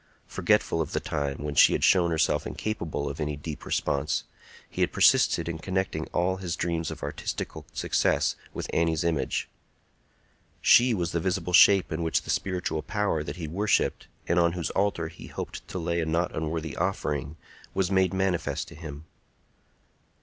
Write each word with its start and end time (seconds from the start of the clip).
Forgetful 0.25 0.81
of 0.81 0.93
the 0.93 0.99
time 0.99 1.43
when 1.43 1.53
she 1.53 1.73
had 1.73 1.83
shown 1.83 2.09
herself 2.09 2.47
incapable 2.47 3.07
of 3.07 3.19
any 3.19 3.35
deep 3.37 3.63
response, 3.65 4.23
he 4.67 4.81
had 4.81 4.91
persisted 4.91 5.47
in 5.47 5.59
connecting 5.59 6.07
all 6.07 6.37
his 6.37 6.55
dreams 6.55 6.89
of 6.89 7.03
artistical 7.03 7.67
success 7.71 8.35
with 8.51 8.67
Annie's 8.73 9.03
image; 9.03 9.47
she 10.59 10.95
was 10.95 11.11
the 11.11 11.19
visible 11.19 11.53
shape 11.53 11.91
in 11.91 12.01
which 12.01 12.23
the 12.23 12.31
spiritual 12.31 12.81
power 12.81 13.21
that 13.21 13.35
he 13.35 13.47
worshipped, 13.47 14.07
and 14.27 14.39
on 14.39 14.53
whose 14.53 14.71
altar 14.71 15.07
he 15.07 15.27
hoped 15.27 15.67
to 15.67 15.77
lay 15.77 15.99
a 16.01 16.05
not 16.07 16.35
unworthy 16.35 16.75
offering, 16.77 17.37
was 17.75 17.91
made 17.91 18.11
manifest 18.11 18.69
to 18.69 18.73
him. 18.73 19.05